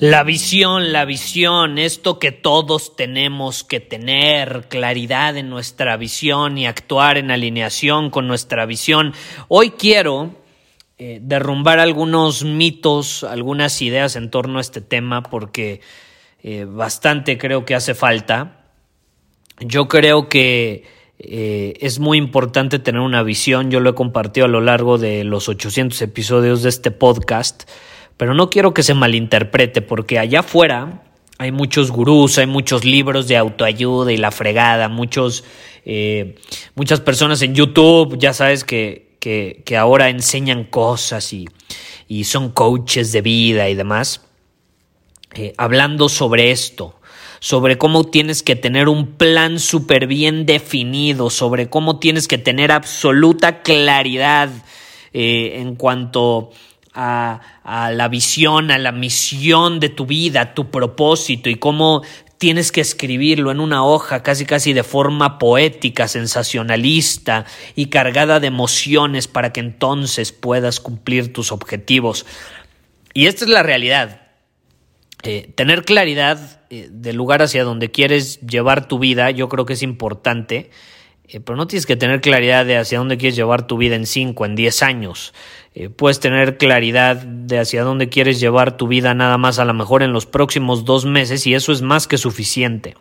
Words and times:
La 0.00 0.22
visión, 0.22 0.92
la 0.92 1.04
visión, 1.04 1.76
esto 1.76 2.18
que 2.18 2.32
todos 2.32 2.96
tenemos 2.96 3.64
que 3.64 3.80
tener, 3.80 4.64
claridad 4.70 5.36
en 5.36 5.50
nuestra 5.50 5.98
visión 5.98 6.56
y 6.56 6.66
actuar 6.66 7.18
en 7.18 7.30
alineación 7.30 8.08
con 8.08 8.26
nuestra 8.26 8.64
visión. 8.64 9.12
Hoy 9.48 9.72
quiero 9.72 10.36
eh, 10.96 11.18
derrumbar 11.20 11.80
algunos 11.80 12.44
mitos, 12.44 13.24
algunas 13.24 13.82
ideas 13.82 14.16
en 14.16 14.30
torno 14.30 14.56
a 14.56 14.62
este 14.62 14.80
tema 14.80 15.22
porque 15.22 15.82
eh, 16.42 16.64
bastante 16.66 17.36
creo 17.36 17.66
que 17.66 17.74
hace 17.74 17.94
falta. 17.94 18.70
Yo 19.58 19.86
creo 19.86 20.30
que 20.30 20.84
eh, 21.18 21.74
es 21.78 21.98
muy 21.98 22.16
importante 22.16 22.78
tener 22.78 23.02
una 23.02 23.22
visión, 23.22 23.70
yo 23.70 23.80
lo 23.80 23.90
he 23.90 23.94
compartido 23.94 24.46
a 24.46 24.48
lo 24.48 24.62
largo 24.62 24.96
de 24.96 25.24
los 25.24 25.50
800 25.50 26.00
episodios 26.00 26.62
de 26.62 26.70
este 26.70 26.90
podcast 26.90 27.68
pero 28.20 28.34
no 28.34 28.50
quiero 28.50 28.74
que 28.74 28.82
se 28.82 28.92
malinterprete 28.92 29.80
porque 29.80 30.18
allá 30.18 30.40
afuera 30.40 31.04
hay 31.38 31.52
muchos 31.52 31.90
gurús, 31.90 32.36
hay 32.36 32.46
muchos 32.46 32.84
libros 32.84 33.28
de 33.28 33.38
autoayuda 33.38 34.12
y 34.12 34.18
la 34.18 34.30
fregada, 34.30 34.90
muchos, 34.90 35.42
eh, 35.86 36.34
muchas 36.74 37.00
personas 37.00 37.40
en 37.40 37.54
YouTube, 37.54 38.18
ya 38.18 38.34
sabes 38.34 38.62
que, 38.62 39.16
que, 39.20 39.76
ahora 39.78 40.10
enseñan 40.10 40.64
cosas 40.64 41.32
y, 41.32 41.48
y, 42.08 42.24
son 42.24 42.50
coaches 42.50 43.10
de 43.12 43.22
vida 43.22 43.70
y 43.70 43.74
demás, 43.74 44.20
eh, 45.34 45.54
hablando 45.56 46.10
sobre 46.10 46.50
esto, 46.50 47.00
sobre 47.38 47.78
cómo 47.78 48.04
tienes 48.04 48.42
que 48.42 48.54
tener 48.54 48.90
un 48.90 49.12
plan 49.16 49.58
súper 49.58 50.06
bien 50.06 50.44
definido, 50.44 51.30
sobre 51.30 51.70
cómo 51.70 51.98
tienes 51.98 52.28
que 52.28 52.36
tener 52.36 52.70
absoluta 52.70 53.62
claridad 53.62 54.50
eh, 55.14 55.54
en 55.56 55.74
cuanto 55.74 56.50
la 56.94 58.08
visión, 58.10 58.70
a 58.70 58.78
la 58.78 58.92
misión 58.92 59.80
de 59.80 59.88
tu 59.88 60.06
vida, 60.06 60.54
tu 60.54 60.70
propósito 60.70 61.48
y 61.48 61.56
cómo 61.56 62.02
tienes 62.40 62.72
que 62.72 62.80
escribirlo 62.80 63.50
en 63.50 63.60
una 63.60 63.84
hoja 63.84 64.22
casi 64.22 64.46
casi 64.46 64.72
de 64.72 64.82
forma 64.82 65.38
poética, 65.38 66.08
sensacionalista 66.08 67.44
y 67.76 67.86
cargada 67.86 68.40
de 68.40 68.46
emociones 68.46 69.28
para 69.28 69.52
que 69.52 69.60
entonces 69.60 70.32
puedas 70.32 70.80
cumplir 70.80 71.34
tus 71.34 71.52
objetivos. 71.52 72.24
Y 73.12 73.26
esta 73.26 73.44
es 73.44 73.50
la 73.50 73.62
realidad. 73.62 74.22
Eh, 75.22 75.52
tener 75.54 75.84
claridad 75.84 76.62
eh, 76.70 76.88
del 76.90 77.16
lugar 77.16 77.42
hacia 77.42 77.62
donde 77.62 77.90
quieres 77.90 78.40
llevar 78.40 78.88
tu 78.88 78.98
vida, 78.98 79.30
yo 79.30 79.50
creo 79.50 79.66
que 79.66 79.74
es 79.74 79.82
importante. 79.82 80.70
Eh, 81.32 81.40
pero 81.40 81.56
no 81.56 81.66
tienes 81.66 81.86
que 81.86 81.96
tener 81.96 82.20
claridad 82.20 82.66
de 82.66 82.76
hacia 82.76 82.98
dónde 82.98 83.16
quieres 83.16 83.36
llevar 83.36 83.66
tu 83.66 83.76
vida 83.76 83.94
en 83.94 84.06
5, 84.06 84.44
en 84.44 84.56
10 84.56 84.82
años. 84.82 85.32
Eh, 85.74 85.88
puedes 85.88 86.18
tener 86.18 86.58
claridad 86.58 87.16
de 87.16 87.60
hacia 87.60 87.84
dónde 87.84 88.08
quieres 88.08 88.40
llevar 88.40 88.76
tu 88.76 88.88
vida 88.88 89.14
nada 89.14 89.38
más 89.38 89.60
a 89.60 89.64
lo 89.64 89.72
mejor 89.72 90.02
en 90.02 90.12
los 90.12 90.26
próximos 90.26 90.84
dos 90.84 91.04
meses 91.04 91.46
y 91.46 91.54
eso 91.54 91.72
es 91.72 91.82
más 91.82 92.08
que 92.08 92.18
suficiente. 92.18 92.96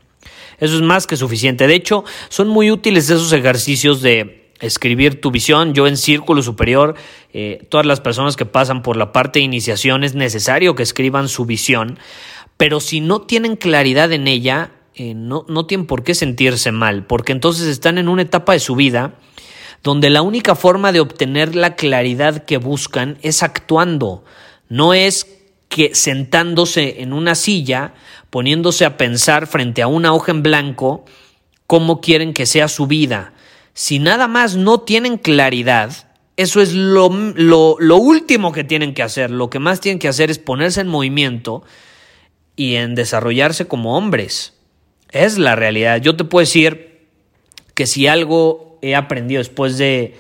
Eso 0.60 0.76
es 0.76 0.82
más 0.82 1.08
que 1.08 1.18
suficiente. 1.18 1.66
De 1.68 1.74
hecho, 1.74 2.04
son 2.28 2.50
muy 2.50 2.70
útiles 2.70 3.10
esos 3.10 3.34
ejercicios 3.34 4.02
de 4.02 4.52
escribir 4.60 5.22
tu 5.22 5.32
visión. 5.32 5.74
Yo 5.74 5.88
en 5.88 5.98
Círculo 5.98 6.44
Superior, 6.44 6.96
eh, 7.34 7.66
todas 7.70 7.86
las 7.86 8.02
personas 8.02 8.36
que 8.36 8.46
pasan 8.46 8.84
por 8.84 8.98
la 8.98 9.12
parte 9.12 9.40
de 9.40 9.46
iniciación 9.46 10.04
es 10.04 10.14
necesario 10.14 10.76
que 10.76 10.84
escriban 10.84 11.30
su 11.30 11.46
visión, 11.46 11.98
pero 12.58 12.80
si 12.80 13.00
no 13.00 13.22
tienen 13.22 13.56
claridad 13.56 14.12
en 14.12 14.28
ella, 14.28 14.72
eh, 15.00 15.14
no, 15.14 15.46
no 15.48 15.66
tienen 15.66 15.88
por 15.88 16.04
qué 16.04 16.14
sentirse 16.14 16.74
mal, 16.74 17.06
porque 17.06 17.32
entonces 17.32 17.68
están 17.68 17.98
en 17.98 18.10
una 18.10 18.24
etapa 18.24 18.52
de 18.52 18.60
su 18.60 18.76
vida 18.76 19.14
donde 19.82 20.10
la 20.10 20.22
única 20.24 20.56
forma 20.56 20.92
de 20.92 21.00
obtener 21.00 21.56
la 21.56 21.78
claridad 21.78 22.44
que 22.44 22.58
buscan 22.58 23.18
es 23.22 23.42
actuando, 23.42 24.26
no 24.68 24.94
es 24.94 25.26
que 25.70 25.96
sentándose 25.96 27.02
en 27.02 27.14
una 27.14 27.36
silla, 27.36 27.94
poniéndose 28.30 28.84
a 28.84 28.98
pensar 28.98 29.48
frente 29.48 29.82
a 29.82 29.88
una 29.88 30.14
hoja 30.14 30.34
en 30.34 30.44
blanco 30.44 31.06
cómo 31.66 32.02
quieren 32.02 32.34
que 32.34 32.46
sea 32.46 32.68
su 32.68 32.86
vida. 32.86 33.32
Si 33.74 34.00
nada 34.00 34.28
más 34.28 34.58
no 34.58 34.82
tienen 34.82 35.18
claridad, 35.18 36.10
eso 36.36 36.60
es 36.60 36.74
lo, 36.74 37.08
lo, 37.10 37.78
lo 37.80 37.96
último 37.96 38.52
que 38.52 38.66
tienen 38.66 38.94
que 38.94 39.04
hacer. 39.04 39.32
Lo 39.32 39.50
que 39.50 39.60
más 39.60 39.80
tienen 39.80 40.00
que 40.00 40.10
hacer 40.10 40.30
es 40.30 40.40
ponerse 40.40 40.82
en 40.82 40.90
movimiento 40.90 41.64
y 42.58 42.76
en 42.76 42.96
desarrollarse 42.96 43.66
como 43.66 43.96
hombres. 43.96 44.59
Es 45.12 45.38
la 45.38 45.56
realidad. 45.56 46.02
Yo 46.02 46.16
te 46.16 46.24
puedo 46.24 46.42
decir 46.42 47.08
que 47.74 47.86
si 47.86 48.08
algo 48.08 48.78
he 48.82 48.96
aprendido 48.96 49.40
después 49.40 49.78
de, 49.78 50.16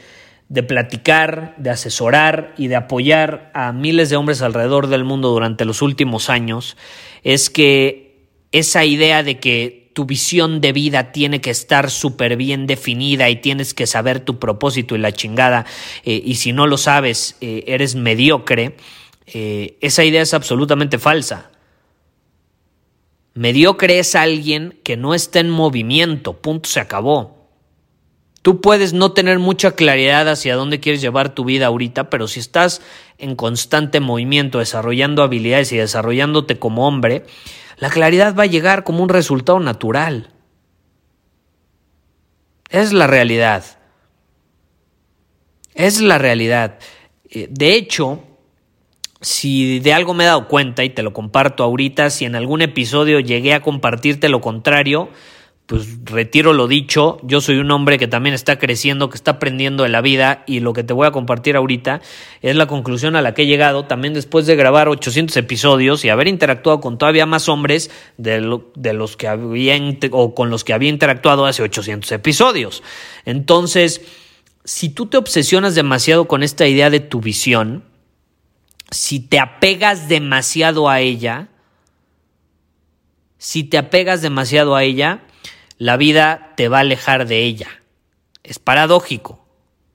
de 0.49 0.63
platicar, 0.63 1.55
de 1.57 1.69
asesorar 1.69 2.53
y 2.57 2.67
de 2.67 2.75
apoyar 2.75 3.51
a 3.53 3.71
miles 3.71 4.09
de 4.09 4.15
hombres 4.15 4.41
alrededor 4.41 4.87
del 4.87 5.03
mundo 5.03 5.29
durante 5.29 5.65
los 5.65 5.81
últimos 5.81 6.29
años, 6.29 6.75
es 7.23 7.49
que 7.49 8.27
esa 8.51 8.83
idea 8.83 9.23
de 9.23 9.39
que 9.39 9.91
tu 9.93 10.05
visión 10.05 10.61
de 10.61 10.71
vida 10.71 11.11
tiene 11.11 11.41
que 11.41 11.49
estar 11.49 11.91
súper 11.91 12.37
bien 12.37 12.67
definida 12.67 13.29
y 13.29 13.35
tienes 13.35 13.73
que 13.73 13.85
saber 13.85 14.21
tu 14.21 14.39
propósito 14.39 14.95
y 14.95 14.99
la 14.99 15.11
chingada, 15.11 15.65
eh, 16.05 16.21
y 16.23 16.35
si 16.35 16.53
no 16.53 16.67
lo 16.67 16.77
sabes, 16.77 17.35
eh, 17.41 17.65
eres 17.67 17.95
mediocre, 17.95 18.75
eh, 19.27 19.77
esa 19.81 20.03
idea 20.03 20.21
es 20.21 20.33
absolutamente 20.33 20.97
falsa. 20.97 21.51
Mediocre 23.39 23.99
es 23.99 24.15
alguien 24.15 24.77
que 24.83 24.97
no 24.97 25.13
está 25.13 25.39
en 25.39 25.49
movimiento, 25.49 26.41
punto, 26.41 26.67
se 26.67 26.81
acabó. 26.81 27.47
Tú 28.41 28.59
puedes 28.59 28.91
no 28.91 29.13
tener 29.13 29.39
mucha 29.39 29.77
claridad 29.77 30.27
hacia 30.27 30.57
dónde 30.57 30.81
quieres 30.81 30.99
llevar 30.99 31.33
tu 31.33 31.45
vida 31.45 31.67
ahorita, 31.67 32.09
pero 32.09 32.27
si 32.27 32.41
estás 32.41 32.81
en 33.17 33.37
constante 33.37 34.01
movimiento, 34.01 34.59
desarrollando 34.59 35.23
habilidades 35.23 35.71
y 35.71 35.77
desarrollándote 35.77 36.59
como 36.59 36.85
hombre, 36.85 37.25
la 37.77 37.89
claridad 37.89 38.35
va 38.35 38.43
a 38.43 38.47
llegar 38.47 38.83
como 38.83 39.03
un 39.03 39.07
resultado 39.07 39.61
natural. 39.61 40.33
Es 42.69 42.91
la 42.91 43.07
realidad. 43.07 43.63
Es 45.75 46.01
la 46.01 46.17
realidad. 46.17 46.77
Eh, 47.29 47.47
de 47.49 47.75
hecho, 47.75 48.21
si 49.21 49.79
de 49.79 49.93
algo 49.93 50.13
me 50.13 50.23
he 50.23 50.27
dado 50.27 50.47
cuenta 50.47 50.83
y 50.83 50.89
te 50.89 51.03
lo 51.03 51.13
comparto 51.13 51.63
ahorita, 51.63 52.09
si 52.09 52.25
en 52.25 52.35
algún 52.35 52.61
episodio 52.61 53.19
llegué 53.19 53.53
a 53.53 53.61
compartirte 53.61 54.29
lo 54.29 54.39
contrario, 54.39 55.09
pues 55.69 56.03
retiro 56.05 56.53
lo 56.53 56.67
dicho, 56.67 57.19
yo 57.21 57.41
soy 57.41 57.57
un 57.57 57.69
hombre 57.69 57.99
que 57.99 58.07
también 58.07 58.33
está 58.33 58.57
creciendo, 58.57 59.09
que 59.09 59.17
está 59.17 59.31
aprendiendo 59.31 59.83
de 59.83 59.89
la 59.89 60.01
vida 60.01 60.43
y 60.47 60.61
lo 60.61 60.73
que 60.73 60.83
te 60.83 60.93
voy 60.93 61.05
a 61.05 61.11
compartir 61.11 61.55
ahorita 61.55 62.01
es 62.41 62.55
la 62.55 62.65
conclusión 62.65 63.15
a 63.15 63.21
la 63.21 63.35
que 63.35 63.43
he 63.43 63.45
llegado 63.45 63.85
también 63.85 64.15
después 64.15 64.47
de 64.47 64.55
grabar 64.55 64.87
800 64.87 65.37
episodios 65.37 66.03
y 66.03 66.09
haber 66.09 66.27
interactuado 66.27 66.79
con 66.79 66.97
todavía 66.97 67.27
más 67.27 67.49
hombres 67.49 67.91
de, 68.17 68.61
de 68.75 68.93
los 68.93 69.15
que 69.15 69.27
había 69.27 69.79
o 70.09 70.33
con 70.33 70.49
los 70.49 70.63
que 70.63 70.73
había 70.73 70.89
interactuado 70.89 71.45
hace 71.45 71.61
800 71.61 72.11
episodios. 72.13 72.81
Entonces, 73.25 74.01
si 74.63 74.89
tú 74.89 75.05
te 75.05 75.17
obsesionas 75.17 75.75
demasiado 75.75 76.27
con 76.27 76.41
esta 76.41 76.65
idea 76.67 76.89
de 76.89 76.99
tu 76.99 77.21
visión, 77.21 77.83
si 78.91 79.19
te 79.19 79.39
apegas 79.39 80.07
demasiado 80.07 80.89
a 80.89 80.99
ella, 80.99 81.49
si 83.37 83.63
te 83.63 83.77
apegas 83.77 84.21
demasiado 84.21 84.75
a 84.75 84.83
ella, 84.83 85.23
la 85.77 85.97
vida 85.97 86.53
te 86.57 86.67
va 86.67 86.77
a 86.77 86.81
alejar 86.81 87.27
de 87.27 87.43
ella. 87.43 87.69
Es 88.43 88.59
paradójico, 88.59 89.45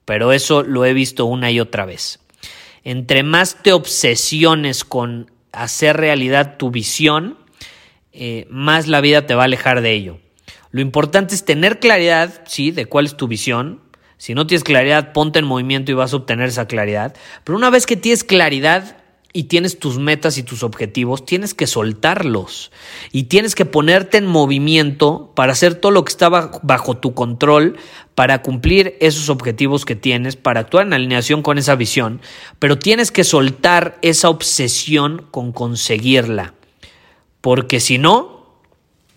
pero 0.05 0.31
eso 0.31 0.63
lo 0.63 0.85
he 0.85 0.93
visto 0.93 1.25
una 1.25 1.51
y 1.51 1.59
otra 1.59 1.85
vez. 1.85 2.19
Entre 2.83 3.23
más 3.23 3.61
te 3.61 3.73
obsesiones 3.73 4.83
con 4.83 5.31
hacer 5.51 5.97
realidad 5.97 6.57
tu 6.57 6.71
visión, 6.71 7.37
eh, 8.13 8.47
más 8.49 8.87
la 8.87 9.01
vida 9.01 9.25
te 9.25 9.35
va 9.35 9.43
a 9.43 9.45
alejar 9.45 9.81
de 9.81 9.91
ello. 9.91 10.19
Lo 10.71 10.81
importante 10.81 11.35
es 11.35 11.45
tener 11.45 11.79
claridad, 11.79 12.43
sí, 12.47 12.71
de 12.71 12.85
cuál 12.85 13.05
es 13.05 13.15
tu 13.15 13.27
visión. 13.27 13.81
Si 14.17 14.33
no 14.33 14.47
tienes 14.47 14.63
claridad, 14.63 15.13
ponte 15.13 15.39
en 15.39 15.45
movimiento 15.45 15.91
y 15.91 15.95
vas 15.95 16.13
a 16.13 16.17
obtener 16.17 16.49
esa 16.49 16.67
claridad. 16.67 17.15
Pero 17.43 17.57
una 17.57 17.69
vez 17.69 17.85
que 17.85 17.97
tienes 17.97 18.23
claridad, 18.23 18.97
y 19.35 19.43
tienes 19.43 19.79
tus 19.79 19.99
metas 19.99 20.37
y 20.37 20.43
tus 20.43 20.63
objetivos, 20.63 21.25
tienes 21.25 21.53
que 21.53 21.67
soltarlos 21.67 22.71
y 23.11 23.23
tienes 23.23 23.53
que 23.53 23.65
ponerte 23.65 24.17
en 24.17 24.27
movimiento 24.27 25.33
para 25.35 25.51
hacer 25.51 25.75
todo 25.75 25.91
lo 25.91 26.05
que 26.05 26.11
está 26.11 26.29
bajo 26.29 26.95
tu 26.95 27.13
control, 27.13 27.75
para 28.15 28.41
cumplir 28.41 28.95
esos 29.01 29.27
objetivos 29.27 29.83
que 29.83 29.97
tienes, 29.97 30.37
para 30.37 30.61
actuar 30.61 30.87
en 30.87 30.93
alineación 30.93 31.41
con 31.41 31.57
esa 31.57 31.75
visión, 31.75 32.21
pero 32.59 32.79
tienes 32.79 33.11
que 33.11 33.25
soltar 33.25 33.99
esa 34.01 34.29
obsesión 34.29 35.27
con 35.31 35.51
conseguirla, 35.51 36.53
porque 37.41 37.81
si 37.81 37.97
no, 37.97 38.61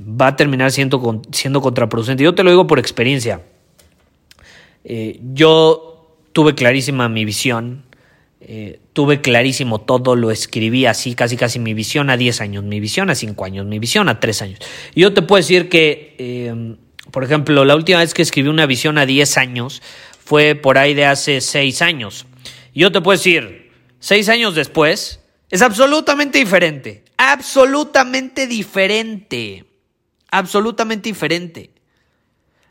va 0.00 0.26
a 0.26 0.36
terminar 0.36 0.72
siendo, 0.72 1.22
siendo 1.30 1.60
contraproducente. 1.60 2.24
Yo 2.24 2.34
te 2.34 2.42
lo 2.42 2.50
digo 2.50 2.66
por 2.66 2.80
experiencia. 2.80 3.42
Eh, 4.90 5.20
yo 5.34 6.16
tuve 6.32 6.54
clarísima 6.54 7.10
mi 7.10 7.26
visión, 7.26 7.84
eh, 8.40 8.80
tuve 8.94 9.20
clarísimo 9.20 9.82
todo, 9.82 10.16
lo 10.16 10.30
escribí 10.30 10.86
así, 10.86 11.14
casi 11.14 11.36
casi 11.36 11.58
mi 11.58 11.74
visión 11.74 12.08
a 12.08 12.16
10 12.16 12.40
años, 12.40 12.64
mi 12.64 12.80
visión 12.80 13.10
a 13.10 13.14
5 13.14 13.44
años, 13.44 13.66
mi 13.66 13.78
visión 13.78 14.08
a 14.08 14.18
3 14.18 14.40
años. 14.40 14.60
Yo 14.96 15.12
te 15.12 15.20
puedo 15.20 15.42
decir 15.42 15.68
que, 15.68 16.16
eh, 16.18 16.76
por 17.10 17.22
ejemplo, 17.22 17.66
la 17.66 17.76
última 17.76 17.98
vez 17.98 18.14
que 18.14 18.22
escribí 18.22 18.48
una 18.48 18.64
visión 18.64 18.96
a 18.96 19.04
10 19.04 19.36
años 19.36 19.82
fue 20.24 20.54
por 20.54 20.78
ahí 20.78 20.94
de 20.94 21.04
hace 21.04 21.42
6 21.42 21.82
años. 21.82 22.24
Yo 22.74 22.90
te 22.90 23.02
puedo 23.02 23.18
decir, 23.18 23.70
6 23.98 24.30
años 24.30 24.54
después, 24.54 25.20
es 25.50 25.60
absolutamente 25.60 26.38
diferente, 26.38 27.04
absolutamente 27.18 28.46
diferente, 28.46 29.66
absolutamente 30.30 31.10
diferente. 31.10 31.77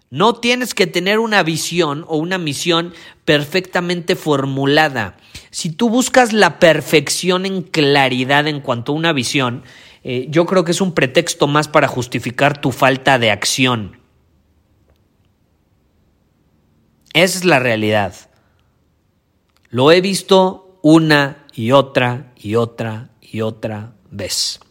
No 0.09 0.35
tienes 0.35 0.73
que 0.73 0.87
tener 0.87 1.19
una 1.19 1.43
visión 1.43 2.05
o 2.07 2.17
una 2.17 2.37
misión 2.37 2.93
perfectamente 3.25 4.15
formulada. 4.15 5.17
Si 5.51 5.69
tú 5.69 5.89
buscas 5.89 6.31
la 6.31 6.59
perfección 6.59 7.45
en 7.45 7.61
claridad 7.61 8.47
en 8.47 8.61
cuanto 8.61 8.93
a 8.93 8.95
una 8.95 9.11
visión, 9.11 9.63
eh, 10.03 10.27
yo 10.29 10.45
creo 10.45 10.63
que 10.63 10.71
es 10.71 10.79
un 10.79 10.93
pretexto 10.93 11.47
más 11.47 11.67
para 11.67 11.89
justificar 11.89 12.61
tu 12.61 12.71
falta 12.71 13.19
de 13.19 13.31
acción. 13.31 13.99
Esa 17.13 17.39
es 17.39 17.45
la 17.45 17.59
realidad. 17.59 18.13
Lo 19.69 19.91
he 19.91 19.99
visto 19.99 20.79
una 20.81 21.45
y 21.53 21.71
otra 21.71 22.31
y 22.37 22.55
otra 22.55 23.09
y 23.19 23.41
otra 23.41 23.93
vez. 24.09 24.61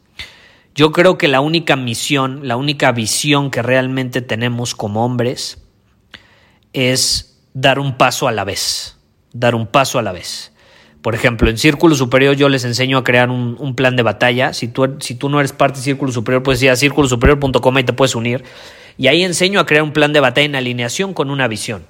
Yo 0.76 0.92
creo 0.92 1.16
que 1.16 1.26
la 1.26 1.40
única 1.40 1.74
misión, 1.74 2.46
la 2.46 2.56
única 2.56 2.92
visión 2.92 3.50
que 3.50 3.62
realmente 3.62 4.20
tenemos 4.20 4.74
como 4.74 5.06
hombres 5.06 5.64
es 6.74 7.40
dar 7.54 7.78
un 7.78 7.96
paso 7.96 8.28
a 8.28 8.32
la 8.32 8.44
vez, 8.44 8.98
dar 9.32 9.54
un 9.54 9.66
paso 9.66 9.98
a 9.98 10.02
la 10.02 10.12
vez. 10.12 10.52
Por 11.00 11.14
ejemplo, 11.14 11.48
en 11.48 11.56
Círculo 11.56 11.94
Superior 11.94 12.36
yo 12.36 12.50
les 12.50 12.64
enseño 12.64 12.98
a 12.98 13.04
crear 13.04 13.30
un, 13.30 13.74
plan 13.74 13.96
de 13.96 14.02
batalla. 14.02 14.52
Si 14.52 14.68
tú, 14.68 15.28
no 15.30 15.40
eres 15.40 15.52
parte 15.52 15.78
de 15.78 15.84
Círculo 15.84 16.12
Superior, 16.12 16.42
puedes 16.42 16.62
ir 16.62 16.68
a 16.68 16.76
círculosuperior.com 16.76 17.78
y 17.78 17.84
te 17.84 17.94
puedes 17.94 18.14
unir. 18.14 18.44
Y 18.98 19.06
ahí 19.06 19.22
enseño 19.22 19.60
a 19.60 19.66
crear 19.66 19.82
un 19.82 19.92
plan 19.92 20.12
de 20.12 20.20
batalla 20.20 20.44
en 20.44 20.56
alineación 20.56 21.14
con 21.14 21.30
una 21.30 21.48
visión. 21.48 21.86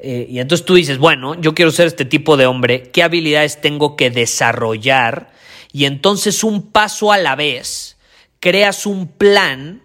Eh, 0.00 0.26
y 0.28 0.40
entonces 0.40 0.66
tú 0.66 0.74
dices, 0.74 0.98
bueno, 0.98 1.40
yo 1.40 1.54
quiero 1.54 1.70
ser 1.70 1.86
este 1.86 2.04
tipo 2.04 2.36
de 2.36 2.46
hombre, 2.46 2.90
¿qué 2.90 3.04
habilidades 3.04 3.60
tengo 3.60 3.94
que 3.94 4.10
desarrollar 4.10 5.33
y 5.74 5.86
entonces 5.86 6.44
un 6.44 6.70
paso 6.70 7.10
a 7.10 7.18
la 7.18 7.34
vez 7.34 7.98
creas 8.38 8.86
un 8.86 9.08
plan 9.08 9.82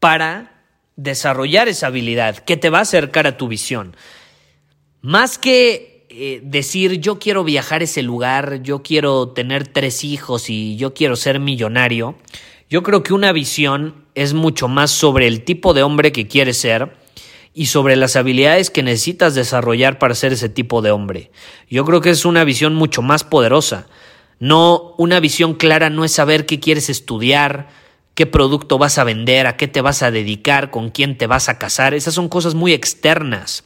para 0.00 0.64
desarrollar 0.96 1.68
esa 1.68 1.86
habilidad 1.86 2.38
que 2.38 2.56
te 2.56 2.70
va 2.70 2.78
a 2.78 2.82
acercar 2.82 3.28
a 3.28 3.36
tu 3.36 3.46
visión. 3.46 3.94
Más 5.00 5.38
que 5.38 6.08
eh, 6.10 6.40
decir 6.42 6.98
yo 6.98 7.20
quiero 7.20 7.44
viajar 7.44 7.82
a 7.82 7.84
ese 7.84 8.02
lugar, 8.02 8.64
yo 8.64 8.82
quiero 8.82 9.28
tener 9.28 9.68
tres 9.68 10.02
hijos 10.02 10.50
y 10.50 10.74
yo 10.76 10.92
quiero 10.92 11.14
ser 11.14 11.38
millonario, 11.38 12.16
yo 12.68 12.82
creo 12.82 13.04
que 13.04 13.14
una 13.14 13.30
visión 13.30 14.06
es 14.16 14.34
mucho 14.34 14.66
más 14.66 14.90
sobre 14.90 15.28
el 15.28 15.44
tipo 15.44 15.72
de 15.72 15.84
hombre 15.84 16.10
que 16.10 16.26
quieres 16.26 16.56
ser 16.56 16.96
y 17.54 17.66
sobre 17.66 17.94
las 17.94 18.16
habilidades 18.16 18.70
que 18.70 18.82
necesitas 18.82 19.36
desarrollar 19.36 20.00
para 20.00 20.16
ser 20.16 20.32
ese 20.32 20.48
tipo 20.48 20.82
de 20.82 20.90
hombre. 20.90 21.30
Yo 21.68 21.84
creo 21.84 22.00
que 22.00 22.10
es 22.10 22.24
una 22.24 22.42
visión 22.42 22.74
mucho 22.74 23.02
más 23.02 23.22
poderosa. 23.22 23.86
No, 24.40 24.94
una 24.96 25.20
visión 25.20 25.54
clara 25.54 25.90
no 25.90 26.04
es 26.04 26.12
saber 26.12 26.46
qué 26.46 26.58
quieres 26.58 26.88
estudiar, 26.88 27.68
qué 28.14 28.24
producto 28.26 28.78
vas 28.78 28.96
a 28.96 29.04
vender, 29.04 29.46
a 29.46 29.58
qué 29.58 29.68
te 29.68 29.82
vas 29.82 30.02
a 30.02 30.10
dedicar, 30.10 30.70
con 30.70 30.90
quién 30.90 31.18
te 31.18 31.26
vas 31.26 31.50
a 31.50 31.58
casar. 31.58 31.92
Esas 31.92 32.14
son 32.14 32.30
cosas 32.30 32.54
muy 32.54 32.72
externas. 32.72 33.64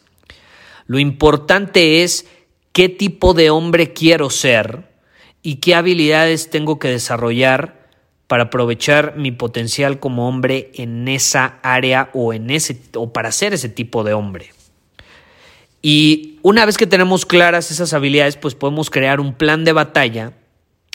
Lo 0.86 0.98
importante 0.98 2.02
es 2.02 2.26
qué 2.72 2.88
tipo 2.88 3.34
de 3.34 3.50
hombre 3.50 3.92
quiero 3.92 4.30
ser 4.30 4.90
y 5.42 5.56
qué 5.56 5.76
habilidades 5.76 6.50
tengo 6.50 6.80
que 6.80 6.88
desarrollar 6.88 7.88
para 8.26 8.44
aprovechar 8.44 9.16
mi 9.16 9.30
potencial 9.30 10.00
como 10.00 10.28
hombre 10.28 10.72
en 10.74 11.06
esa 11.06 11.58
área 11.62 12.10
o 12.14 12.32
en 12.32 12.50
ese 12.50 12.80
o 12.96 13.12
para 13.12 13.30
ser 13.30 13.54
ese 13.54 13.68
tipo 13.68 14.02
de 14.02 14.14
hombre. 14.14 14.50
Y 15.82 16.40
una 16.42 16.66
vez 16.66 16.76
que 16.76 16.86
tenemos 16.88 17.26
claras 17.26 17.70
esas 17.70 17.92
habilidades, 17.92 18.36
pues 18.36 18.56
podemos 18.56 18.90
crear 18.90 19.20
un 19.20 19.34
plan 19.34 19.64
de 19.64 19.72
batalla 19.72 20.32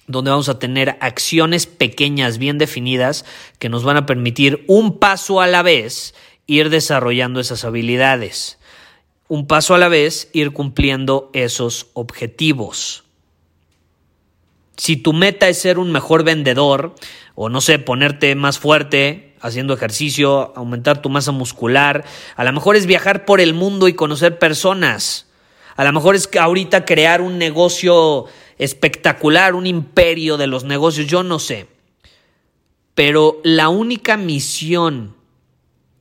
donde 0.10 0.32
vamos 0.32 0.50
a 0.50 0.58
tener 0.58 0.98
acciones 1.02 1.68
pequeñas 1.68 2.40
bien 2.40 2.58
definidas 2.58 3.26
que 3.60 3.70
nos 3.70 3.84
van 3.84 3.96
a 3.96 4.08
permitir 4.08 4.66
un 4.68 4.98
paso 4.98 5.40
a 5.40 5.46
la 5.46 5.62
vez 5.62 6.16
ir 6.48 6.72
desarrollando 6.72 7.40
esas 7.40 7.64
habilidades. 7.64 8.58
Un 9.28 9.46
paso 9.46 9.76
a 9.76 9.78
la 9.78 9.88
vez 9.88 10.32
ir 10.34 10.52
cumpliendo 10.52 11.30
esos 11.34 11.92
objetivos. 11.94 13.04
Si 14.78 14.98
tu 14.98 15.14
meta 15.14 15.48
es 15.48 15.60
ser 15.60 15.78
un 15.78 15.92
mejor 15.92 16.24
vendedor 16.24 16.96
o 17.36 17.50
no 17.50 17.62
sé, 17.62 17.78
ponerte 17.78 18.34
más 18.34 18.58
fuerte 18.58 19.36
haciendo 19.42 19.76
ejercicio, 19.76 20.54
aumentar 20.56 21.04
tu 21.04 21.10
masa 21.10 21.32
muscular, 21.32 22.04
a 22.36 22.44
lo 22.44 22.52
mejor 22.52 22.76
es 22.76 22.88
viajar 22.88 23.26
por 23.26 23.42
el 23.42 23.54
mundo 23.54 23.88
y 23.88 23.94
conocer 23.94 24.40
personas. 24.40 25.28
A 25.76 25.84
lo 25.84 25.94
mejor 25.94 26.16
es 26.16 26.28
ahorita 26.36 26.84
crear 26.84 27.22
un 27.22 27.38
negocio 27.38 28.26
espectacular, 28.60 29.56
un 29.56 29.66
imperio 29.66 30.38
de 30.38 30.48
los 30.48 30.66
negocios, 30.66 31.08
yo 31.08 31.24
no 31.24 31.40
sé. 31.40 31.68
Pero 32.94 33.40
la 33.44 33.70
única 33.70 34.18
misión 34.18 35.16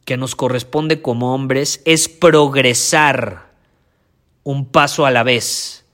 que 0.04 0.16
nos 0.16 0.34
corresponde 0.34 1.00
como 1.00 1.34
hombres 1.34 1.80
es 1.84 2.08
progresar 2.08 3.52
un 4.42 4.66
paso 4.66 5.06
a 5.06 5.10
la 5.10 5.22
vez. 5.22 5.84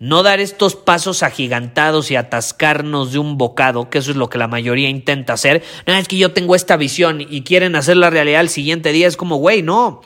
No 0.00 0.22
dar 0.22 0.40
estos 0.40 0.74
pasos 0.74 1.22
agigantados 1.22 2.10
y 2.10 2.16
atascarnos 2.16 3.12
de 3.12 3.20
un 3.20 3.38
bocado, 3.38 3.88
que 3.88 3.98
eso 3.98 4.10
es 4.10 4.16
lo 4.16 4.28
que 4.28 4.38
la 4.38 4.48
mayoría 4.48 4.90
intenta 4.90 5.32
hacer. 5.32 5.62
No, 5.86 5.94
es 5.94 6.08
que 6.08 6.18
yo 6.18 6.32
tengo 6.32 6.54
esta 6.54 6.76
visión 6.76 7.20
y 7.20 7.42
quieren 7.42 7.76
hacer 7.76 7.96
la 7.96 8.10
realidad 8.10 8.40
el 8.40 8.48
siguiente 8.48 8.92
día. 8.92 9.06
Es 9.06 9.16
como, 9.16 9.36
güey, 9.36 9.62
no. 9.62 10.02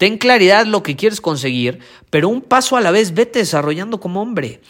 Ten 0.00 0.16
claridad 0.16 0.64
lo 0.64 0.82
que 0.82 0.96
quieres 0.96 1.20
conseguir, 1.20 1.80
pero 2.08 2.30
un 2.30 2.40
paso 2.40 2.78
a 2.78 2.80
la 2.80 2.90
vez 2.90 3.12
vete 3.12 3.40
desarrollando 3.40 4.00
como 4.00 4.22
hombre. 4.22 4.62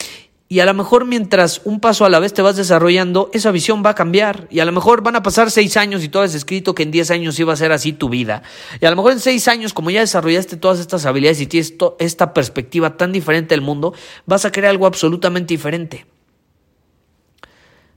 Y 0.49 0.59
a 0.59 0.67
lo 0.67 0.75
mejor 0.75 1.05
mientras 1.05 1.61
un 1.63 1.79
paso 1.79 2.05
a 2.05 2.09
la 2.09 2.19
vez 2.19 2.35
te 2.35 2.43
vas 2.43 2.57
desarrollando, 2.57 3.31
esa 3.33 3.53
visión 3.53 3.85
va 3.87 3.91
a 3.91 3.95
cambiar. 3.95 4.49
Y 4.51 4.59
a 4.59 4.65
lo 4.65 4.73
mejor 4.73 5.05
van 5.05 5.15
a 5.15 5.23
pasar 5.23 5.53
seis 5.53 5.77
años 5.77 6.03
y 6.03 6.09
tú 6.09 6.19
has 6.19 6.35
escrito 6.35 6.75
que 6.75 6.83
en 6.83 6.91
diez 6.91 7.13
años 7.13 7.39
iba 7.39 7.53
a 7.53 7.57
ser 7.57 7.71
así 7.71 7.93
tu 7.93 8.09
vida. 8.09 8.43
Y 8.81 8.87
a 8.87 8.91
lo 8.91 8.97
mejor 8.97 9.13
en 9.13 9.21
seis 9.21 9.47
años, 9.47 9.73
como 9.73 9.93
ya 9.93 10.01
desarrollaste 10.01 10.57
todas 10.57 10.81
estas 10.81 11.07
habilidades 11.07 11.41
y 11.41 11.47
tienes 11.47 11.75
esta 12.01 12.35
perspectiva 12.35 12.97
tan 12.97 13.13
diferente 13.13 13.55
del 13.55 13.63
mundo, 13.63 13.95
vas 14.27 14.45
a 14.45 14.51
crear 14.51 14.71
algo 14.71 14.87
absolutamente 14.87 15.55
diferente. 15.55 16.07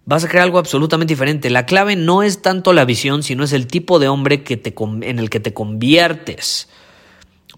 Vas 0.06 0.24
a 0.24 0.30
crear 0.30 0.44
algo 0.44 0.60
absolutamente 0.60 1.14
diferente. 1.14 1.50
La 1.50 1.66
clave 1.66 1.96
no 1.96 2.22
es 2.22 2.44
tanto 2.44 2.74
la 2.74 2.86
visión, 2.86 3.24
sino 3.24 3.44
es 3.44 3.54
el 3.54 3.66
tipo 3.66 3.98
de 3.98 4.08
hombre 4.08 4.44
que 4.44 4.56
te, 4.56 4.76
en 4.78 5.18
el 5.18 5.32
que 5.32 5.40
te 5.40 5.52
conviertes 5.52 6.70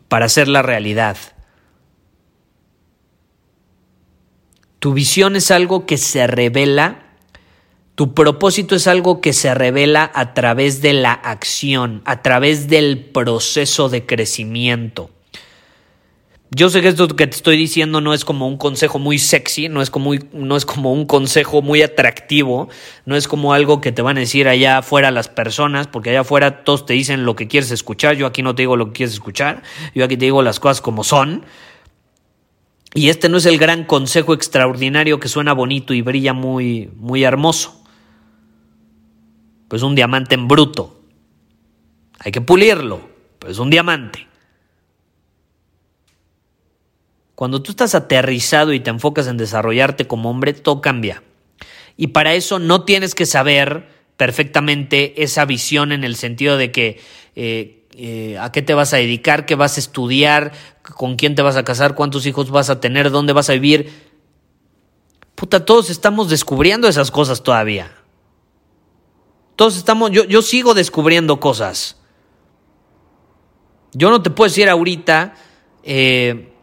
para 0.07 0.25
hacer 0.25 0.47
la 0.47 0.61
realidad. 0.61 1.17
Tu 4.79 4.93
visión 4.93 5.35
es 5.35 5.49
algo 5.49 5.85
que 5.85 5.97
se 5.97 6.27
revela, 6.27 7.01
tu 7.95 8.13
propósito 8.13 8.75
es 8.75 8.87
algo 8.87 9.21
que 9.21 9.33
se 9.33 9.53
revela 9.55 10.11
a 10.13 10.33
través 10.33 10.81
de 10.81 10.93
la 10.93 11.13
acción, 11.13 12.01
a 12.05 12.21
través 12.21 12.67
del 12.67 13.05
proceso 13.05 13.89
de 13.89 14.05
crecimiento. 14.05 15.14
Yo 16.55 16.69
sé 16.69 16.81
que 16.81 16.87
esto 16.87 17.09
que 17.09 17.27
te 17.27 17.35
estoy 17.35 17.57
diciendo 17.57 17.99
no 17.99 18.13
es 18.13 18.23
como 18.23 18.47
un 18.47 18.55
consejo 18.55 18.97
muy 18.97 19.19
sexy, 19.19 19.67
no 19.67 19.81
es 19.81 19.89
como, 19.89 20.13
no 20.31 20.55
es 20.55 20.65
como 20.65 20.93
un 20.93 21.05
consejo 21.05 21.61
muy 21.61 21.81
atractivo, 21.81 22.69
no 23.05 23.17
es 23.17 23.27
como 23.27 23.51
algo 23.51 23.81
que 23.81 23.91
te 23.91 24.01
van 24.01 24.15
a 24.15 24.21
decir 24.21 24.47
allá 24.47 24.77
afuera 24.77 25.11
las 25.11 25.27
personas, 25.27 25.87
porque 25.87 26.11
allá 26.11 26.21
afuera 26.21 26.63
todos 26.63 26.85
te 26.85 26.93
dicen 26.93 27.25
lo 27.25 27.35
que 27.35 27.49
quieres 27.49 27.71
escuchar, 27.71 28.15
yo 28.15 28.25
aquí 28.25 28.41
no 28.41 28.55
te 28.55 28.61
digo 28.61 28.77
lo 28.77 28.87
que 28.87 28.93
quieres 28.93 29.11
escuchar, 29.11 29.63
yo 29.93 30.05
aquí 30.05 30.15
te 30.15 30.23
digo 30.23 30.41
las 30.43 30.61
cosas 30.61 30.79
como 30.79 31.03
son. 31.03 31.43
Y 32.93 33.09
este 33.09 33.27
no 33.27 33.35
es 33.35 33.45
el 33.45 33.57
gran 33.57 33.83
consejo 33.83 34.33
extraordinario 34.33 35.19
que 35.19 35.27
suena 35.27 35.51
bonito 35.51 35.93
y 35.93 36.01
brilla 36.01 36.31
muy, 36.31 36.89
muy 36.95 37.25
hermoso. 37.25 37.83
pero 39.67 39.75
es 39.75 39.83
un 39.83 39.95
diamante 39.95 40.35
en 40.35 40.47
bruto. 40.47 41.01
Hay 42.19 42.31
que 42.31 42.39
pulirlo, 42.39 43.01
pero 43.39 43.51
es 43.51 43.59
un 43.59 43.69
diamante. 43.69 44.25
Cuando 47.35 47.61
tú 47.61 47.71
estás 47.71 47.95
aterrizado 47.95 48.73
y 48.73 48.79
te 48.79 48.89
enfocas 48.89 49.27
en 49.27 49.37
desarrollarte 49.37 50.07
como 50.07 50.29
hombre, 50.29 50.53
todo 50.53 50.81
cambia. 50.81 51.21
Y 51.97 52.07
para 52.07 52.33
eso 52.33 52.59
no 52.59 52.83
tienes 52.83 53.13
que 53.13 53.25
saber 53.25 53.89
perfectamente 54.17 55.21
esa 55.23 55.45
visión 55.45 55.91
en 55.91 56.03
el 56.03 56.15
sentido 56.15 56.57
de 56.57 56.71
que 56.71 57.01
eh, 57.35 57.85
eh, 57.97 58.37
a 58.39 58.51
qué 58.51 58.61
te 58.61 58.73
vas 58.73 58.93
a 58.93 58.97
dedicar, 58.97 59.45
qué 59.45 59.55
vas 59.55 59.75
a 59.75 59.79
estudiar, 59.81 60.53
con 60.81 61.15
quién 61.15 61.35
te 61.35 61.41
vas 61.41 61.57
a 61.57 61.63
casar, 61.63 61.95
cuántos 61.95 62.25
hijos 62.25 62.49
vas 62.49 62.69
a 62.69 62.79
tener, 62.79 63.11
dónde 63.11 63.33
vas 63.33 63.49
a 63.49 63.53
vivir. 63.53 63.91
Puta, 65.35 65.65
todos 65.65 65.89
estamos 65.89 66.29
descubriendo 66.29 66.87
esas 66.87 67.11
cosas 67.11 67.43
todavía. 67.43 67.91
Todos 69.57 69.77
estamos, 69.77 70.11
yo, 70.11 70.23
yo 70.23 70.41
sigo 70.41 70.73
descubriendo 70.73 71.39
cosas. 71.39 71.97
Yo 73.93 74.09
no 74.09 74.21
te 74.21 74.29
puedo 74.29 74.49
decir 74.49 74.69
ahorita 74.69 75.35
eh, 75.83 76.54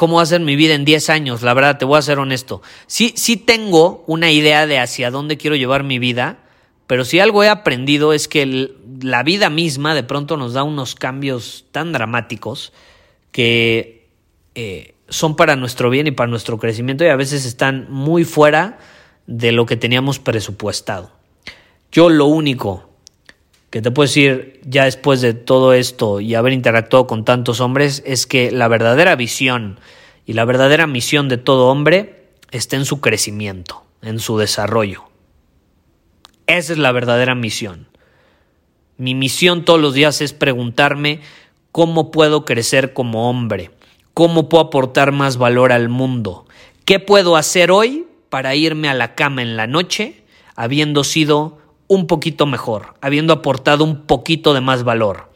cómo 0.00 0.16
va 0.16 0.22
a 0.22 0.26
ser 0.26 0.40
mi 0.40 0.56
vida 0.56 0.72
en 0.72 0.86
10 0.86 1.10
años, 1.10 1.42
la 1.42 1.52
verdad, 1.52 1.76
te 1.76 1.84
voy 1.84 1.98
a 1.98 2.00
ser 2.00 2.18
honesto. 2.18 2.62
Sí, 2.86 3.12
sí 3.16 3.36
tengo 3.36 4.02
una 4.06 4.30
idea 4.30 4.66
de 4.66 4.78
hacia 4.78 5.10
dónde 5.10 5.36
quiero 5.36 5.56
llevar 5.56 5.84
mi 5.84 5.98
vida, 5.98 6.38
pero 6.86 7.04
si 7.04 7.20
algo 7.20 7.44
he 7.44 7.50
aprendido 7.50 8.14
es 8.14 8.26
que 8.26 8.72
la 9.02 9.22
vida 9.22 9.50
misma 9.50 9.94
de 9.94 10.02
pronto 10.02 10.38
nos 10.38 10.54
da 10.54 10.62
unos 10.62 10.94
cambios 10.94 11.66
tan 11.70 11.92
dramáticos 11.92 12.72
que 13.30 14.08
eh, 14.54 14.94
son 15.10 15.36
para 15.36 15.54
nuestro 15.54 15.90
bien 15.90 16.06
y 16.06 16.12
para 16.12 16.30
nuestro 16.30 16.56
crecimiento 16.56 17.04
y 17.04 17.08
a 17.08 17.16
veces 17.16 17.44
están 17.44 17.86
muy 17.90 18.24
fuera 18.24 18.78
de 19.26 19.52
lo 19.52 19.66
que 19.66 19.76
teníamos 19.76 20.18
presupuestado. 20.18 21.12
Yo 21.92 22.08
lo 22.08 22.24
único 22.24 22.89
que 23.70 23.80
te 23.80 23.90
puedo 23.90 24.06
decir 24.06 24.60
ya 24.64 24.84
después 24.84 25.20
de 25.20 25.32
todo 25.32 25.72
esto 25.72 26.20
y 26.20 26.34
haber 26.34 26.52
interactuado 26.52 27.06
con 27.06 27.24
tantos 27.24 27.60
hombres 27.60 28.02
es 28.04 28.26
que 28.26 28.50
la 28.50 28.68
verdadera 28.68 29.14
visión 29.14 29.78
y 30.26 30.32
la 30.32 30.44
verdadera 30.44 30.86
misión 30.86 31.28
de 31.28 31.38
todo 31.38 31.68
hombre 31.68 32.28
está 32.50 32.76
en 32.76 32.84
su 32.84 33.00
crecimiento, 33.00 33.84
en 34.02 34.18
su 34.18 34.38
desarrollo. 34.38 35.04
Esa 36.46 36.72
es 36.72 36.78
la 36.78 36.90
verdadera 36.90 37.36
misión. 37.36 37.88
Mi 38.96 39.14
misión 39.14 39.64
todos 39.64 39.80
los 39.80 39.94
días 39.94 40.20
es 40.20 40.32
preguntarme 40.32 41.20
cómo 41.70 42.10
puedo 42.10 42.44
crecer 42.44 42.92
como 42.92 43.30
hombre, 43.30 43.70
cómo 44.14 44.48
puedo 44.48 44.64
aportar 44.64 45.12
más 45.12 45.36
valor 45.36 45.72
al 45.72 45.88
mundo, 45.88 46.46
qué 46.84 46.98
puedo 46.98 47.36
hacer 47.36 47.70
hoy 47.70 48.06
para 48.28 48.56
irme 48.56 48.88
a 48.88 48.94
la 48.94 49.14
cama 49.14 49.42
en 49.42 49.56
la 49.56 49.66
noche 49.66 50.24
habiendo 50.56 51.04
sido 51.04 51.59
un 51.90 52.06
poquito 52.06 52.46
mejor, 52.46 52.94
habiendo 53.02 53.32
aportado 53.32 53.82
un 53.82 54.06
poquito 54.06 54.54
de 54.54 54.60
más 54.60 54.84
valor, 54.84 55.32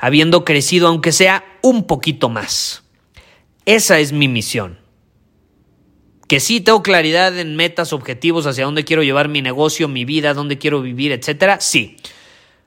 habiendo 0.00 0.44
crecido 0.44 0.88
aunque 0.88 1.12
sea 1.12 1.44
un 1.62 1.86
poquito 1.86 2.30
más. 2.30 2.82
Esa 3.66 3.98
es 3.98 4.12
mi 4.12 4.26
misión 4.26 4.78
que 6.28 6.40
sí 6.40 6.60
tengo 6.60 6.82
claridad 6.82 7.36
en 7.38 7.56
metas, 7.56 7.94
objetivos, 7.94 8.46
hacia 8.46 8.66
dónde 8.66 8.84
quiero 8.84 9.02
llevar 9.02 9.28
mi 9.28 9.40
negocio, 9.40 9.88
mi 9.88 10.04
vida, 10.04 10.34
dónde 10.34 10.58
quiero 10.58 10.82
vivir, 10.82 11.10
etcétera, 11.10 11.58
sí. 11.60 11.96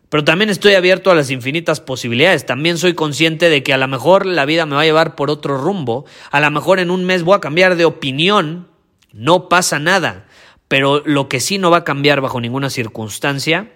Pero 0.10 0.24
también 0.24 0.50
estoy 0.50 0.74
abierto 0.74 1.12
a 1.12 1.16
las 1.16 1.30
infinitas 1.30 1.80
posibilidades. 1.80 2.46
También 2.46 2.80
soy 2.80 2.96
consciente 2.96 3.50
de 3.50 3.62
que 3.64 3.72
a 3.72 3.78
lo 3.78 3.88
mejor 3.88 4.26
la 4.26 4.46
vida 4.46 4.66
me 4.66 4.76
va 4.76 4.82
a 4.82 4.86
llevar 4.86 5.16
por 5.16 5.30
otro 5.30 5.58
rumbo. 5.58 6.06
A 6.32 6.42
lo 6.42 6.52
mejor 6.52 6.80
en 6.80 6.92
un 6.92 7.06
mes 7.06 7.24
voy 7.24 7.36
a 7.38 7.40
cambiar 7.40 7.76
de 7.76 7.86
opinión. 7.86 8.68
No 9.14 9.48
pasa 9.48 9.80
nada. 9.80 10.26
Pero 10.72 11.04
lo 11.06 11.28
que 11.28 11.42
sí 11.42 11.58
no 11.58 11.70
va 11.70 11.80
a 11.80 11.84
cambiar 11.84 12.22
bajo 12.22 12.40
ninguna 12.40 12.70
circunstancia 12.70 13.74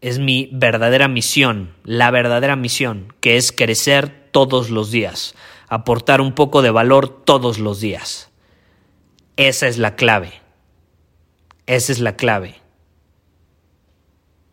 es 0.00 0.20
mi 0.20 0.48
verdadera 0.52 1.08
misión, 1.08 1.74
la 1.82 2.12
verdadera 2.12 2.54
misión, 2.54 3.12
que 3.18 3.36
es 3.36 3.50
crecer 3.50 4.28
todos 4.30 4.70
los 4.70 4.92
días, 4.92 5.34
aportar 5.66 6.20
un 6.20 6.32
poco 6.32 6.62
de 6.62 6.70
valor 6.70 7.08
todos 7.08 7.58
los 7.58 7.80
días. 7.80 8.30
Esa 9.34 9.66
es 9.66 9.78
la 9.78 9.96
clave. 9.96 10.34
Esa 11.66 11.90
es 11.90 11.98
la 11.98 12.14
clave. 12.14 12.60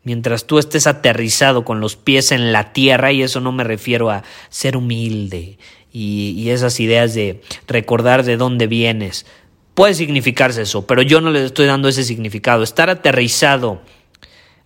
Mientras 0.01 0.47
tú 0.47 0.57
estés 0.57 0.87
aterrizado 0.87 1.65
con 1.65 1.81
los 1.81 1.95
pies 1.95 2.31
en 2.31 2.51
la 2.51 2.73
tierra, 2.73 3.11
y 3.11 3.21
eso 3.21 3.41
no 3.41 3.51
me 3.51 3.63
refiero 3.63 4.09
a 4.09 4.23
ser 4.49 4.75
humilde 4.75 5.59
y, 5.91 6.49
esas 6.49 6.79
ideas 6.79 7.13
de 7.13 7.41
recordar 7.67 8.23
de 8.23 8.37
dónde 8.37 8.65
vienes, 8.67 9.27
puede 9.77 9.93
significarse 9.93 10.63
eso, 10.63 10.87
pero 10.87 11.03
yo 11.03 11.21
no 11.21 11.29
le 11.29 11.45
estoy 11.45 11.67
dando 11.67 11.87
ese 11.87 12.03
significado. 12.03 12.63
Estar 12.63 12.89
aterrizado, 12.89 13.79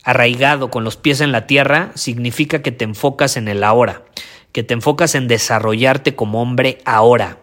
arraigado 0.05 0.71
con 0.71 0.85
los 0.85 0.95
pies 0.95 1.19
en 1.19 1.33
la 1.33 1.47
tierra, 1.47 1.91
significa 1.95 2.61
que 2.61 2.71
te 2.71 2.85
enfocas 2.85 3.35
en 3.35 3.49
el 3.49 3.65
ahora, 3.65 4.05
que 4.53 4.63
te 4.63 4.73
enfocas 4.73 5.13
en 5.15 5.27
desarrollarte 5.27 6.15
como 6.15 6.41
hombre 6.41 6.77
ahora. 6.85 7.39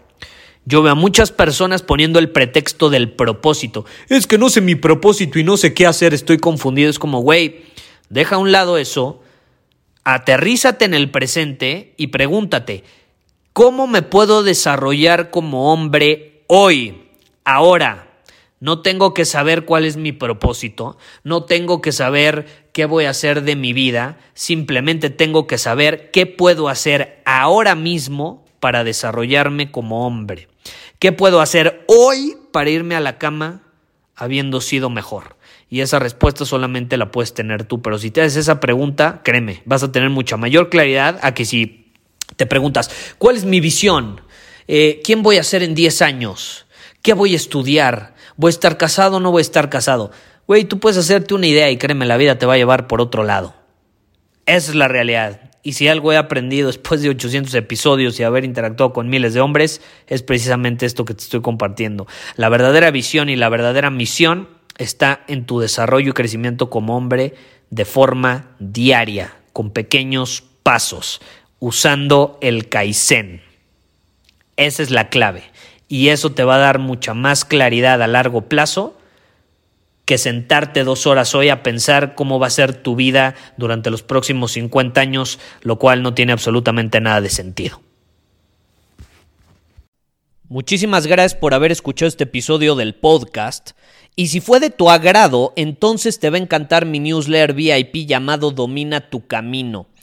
Yo 0.65 0.81
veo 0.81 0.93
a 0.93 0.95
muchas 0.95 1.31
personas 1.31 1.83
poniendo 1.83 2.19
el 2.19 2.31
pretexto 2.31 2.89
del 2.89 3.13
propósito. 3.13 3.85
Es 4.09 4.27
que 4.27 4.39
no 4.39 4.49
sé 4.49 4.63
mi 4.63 4.75
propósito 4.75 5.39
y 5.39 5.45
no 5.45 5.59
sé 5.59 5.75
qué 5.75 5.87
hacer, 5.87 6.15
estoy 6.15 6.39
confundido. 6.39 6.89
Es 6.89 6.99
como, 6.99 7.21
güey, 7.21 7.67
deja 8.09 8.37
a 8.37 8.39
un 8.39 8.51
lado 8.51 8.79
eso, 8.79 9.21
aterrízate 10.05 10.87
en 10.87 10.95
el 10.95 11.11
presente 11.11 11.93
y 11.99 12.07
pregúntate, 12.07 12.85
¿cómo 13.53 13.87
me 13.87 14.01
puedo 14.01 14.43
desarrollar 14.43 15.29
como 15.29 15.71
hombre 15.71 16.45
hoy, 16.47 17.08
ahora? 17.49 18.21
No 18.61 18.83
tengo 18.83 19.15
que 19.15 19.25
saber 19.25 19.65
cuál 19.65 19.85
es 19.85 19.97
mi 19.97 20.13
propósito, 20.13 20.99
no 21.23 21.45
tengo 21.45 21.81
que 21.81 21.93
saber 21.93 22.69
qué 22.73 22.85
voy 22.85 23.05
a 23.05 23.11
hacer 23.11 23.43
de 23.43 23.55
mi 23.57 23.73
vida, 23.73 24.19
simplemente 24.35 25.11
tengo 25.11 25.47
que 25.47 25.59
saber 25.59 26.11
qué 26.11 26.27
puedo 26.27 26.69
hacer 26.69 27.23
ahora 27.25 27.75
mismo 27.75 28.45
para 28.59 28.83
desarrollarme 28.83 29.71
como 29.71 30.07
hombre. 30.07 30.49
¿Qué 30.99 31.13
puedo 31.13 31.41
hacer 31.41 31.85
hoy 31.87 32.37
para 32.53 32.71
irme 32.71 32.97
a 32.97 33.01
la 33.01 33.17
cama 33.17 33.63
habiendo 34.17 34.61
sido 34.61 34.91
mejor? 34.91 35.37
Y 35.71 35.81
esa 35.81 36.01
respuesta 36.01 36.45
solamente 36.45 36.97
la 36.97 37.13
puedes 37.13 37.33
tener 37.33 37.65
tú, 37.65 37.81
pero 37.81 37.99
si 37.99 38.11
te 38.11 38.23
haces 38.23 38.37
esa 38.37 38.59
pregunta, 38.59 39.21
créeme, 39.23 39.63
vas 39.65 39.85
a 39.85 39.93
tener 39.93 40.11
mucha 40.11 40.37
mayor 40.37 40.69
claridad 40.69 41.21
a 41.23 41.33
que 41.33 41.45
si 41.45 41.93
te 42.37 42.47
preguntas, 42.47 42.91
¿cuál 43.19 43.37
es 43.37 43.45
mi 43.45 43.61
visión? 43.61 44.21
Eh, 44.67 45.01
¿Quién 45.05 45.23
voy 45.23 45.37
a 45.37 45.45
ser 45.45 45.63
en 45.63 45.75
10 45.75 46.03
años? 46.03 46.67
¿Qué 47.03 47.15
voy 47.15 47.33
a 47.33 47.37
estudiar? 47.37 48.15
¿Voy 48.37 48.49
a 48.49 48.51
estar 48.51 48.77
casado 48.77 49.17
o 49.17 49.21
no 49.21 49.31
voy 49.31 49.41
a 49.41 49.43
estar 49.43 49.71
casado? 49.71 50.11
Güey, 50.47 50.65
tú 50.65 50.79
puedes 50.81 50.99
hacerte 50.99 51.35
una 51.35 51.47
idea 51.47 51.71
y 51.71 51.77
créeme, 51.77 52.07
la 52.07 52.17
vida 52.17 52.39
te 52.39 52.47
va 52.47 52.55
a 52.55 52.59
llevar 52.59 52.87
por 52.87 53.01
otro 53.01 53.25
lado. 53.25 53.55
Esa 54.47 54.71
es 54.71 54.75
la 54.77 54.89
realidad. 54.89 55.51
Y 55.63 55.75
si 55.75 55.89
algo 55.89 56.13
he 56.13 56.17
aprendido 56.17 56.69
después 56.69 57.03
de 57.03 57.11
800 57.11 57.53
episodios 57.55 58.19
y 58.19 58.23
haber 58.23 58.45
interactuado 58.45 58.93
con 58.93 59.11
miles 59.11 59.35
de 59.35 59.41
hombres, 59.41 59.83
es 60.07 60.23
precisamente 60.23 60.87
esto 60.87 61.05
que 61.05 61.15
te 61.15 61.23
estoy 61.23 61.43
compartiendo. 61.43 62.07
La 62.37 62.49
verdadera 62.49 62.91
visión 62.91 63.29
y 63.29 63.37
la 63.37 63.51
verdadera 63.51 63.91
misión 63.91 64.49
está 64.79 65.25
en 65.29 65.45
tu 65.45 65.61
desarrollo 65.61 66.11
y 66.11 66.15
crecimiento 66.15 66.71
como 66.71 66.97
hombre 66.97 67.35
de 67.69 67.85
forma 67.85 68.57
diaria, 68.59 69.37
con 69.53 69.71
pequeños 69.71 70.45
pasos, 70.63 71.21
usando 71.59 72.39
el 72.41 72.69
Kaizen. 72.69 73.43
Esa 74.57 74.83
es 74.83 74.91
la 74.91 75.11
clave. 75.11 75.43
Y 75.89 76.09
eso 76.09 76.33
te 76.33 76.45
va 76.45 76.57
a 76.57 76.59
dar 76.59 76.79
mucha 76.79 77.15
más 77.15 77.45
claridad 77.45 78.03
a 78.03 78.07
largo 78.07 78.43
plazo 78.43 78.99
que 80.05 80.17
sentarte 80.17 80.85
dos 80.85 81.07
horas 81.07 81.35
hoy 81.35 81.51
a 81.51 81.63
pensar 81.63 82.15
cómo 82.15 82.39
va 82.39 82.47
a 82.47 82.51
ser 82.51 82.75
tu 82.75 82.97
vida 82.97 83.35
durante 83.59 83.91
los 83.91 84.03
próximos 84.03 84.53
50 84.53 84.99
años, 85.01 85.39
lo 85.61 85.79
cual 85.79 86.03
no 86.03 86.15
tiene 86.15 86.33
absolutamente 86.33 86.99
nada 87.01 87.21
de 87.21 87.29
sentido. 87.29 87.83
Muchísimas 90.49 91.07
gracias 91.07 91.39
por 91.39 91.53
haber 91.53 91.73
escuchado 91.73 92.09
este 92.09 92.25
episodio 92.25 92.75
del 92.75 92.95
podcast. 92.95 93.73
Y 94.17 94.29
si 94.29 94.41
fue 94.41 94.61
de 94.61 94.71
tu 94.71 94.89
agrado, 94.89 95.53
entonces 95.57 96.19
te 96.19 96.31
va 96.31 96.39
a 96.39 96.41
encantar 96.41 96.87
mi 96.87 97.01
newsletter 97.01 97.53
VIP 97.53 98.07
llamado 98.07 98.51
Domina 98.51 99.11
tu 99.11 99.27
Camino. 99.27 99.89